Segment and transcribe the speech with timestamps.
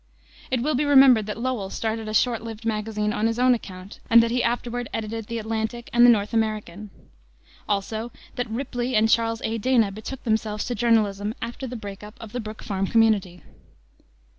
[0.49, 3.99] It will be remembered that Lowell started a short lived magazine on his own account,
[4.09, 6.89] and that he afterward edited the Atlantic and the North American.
[7.69, 9.59] Also that Ripley and Charles A.
[9.59, 13.43] Dana betook themselves to journalism after the break up of the Brook Farm Community.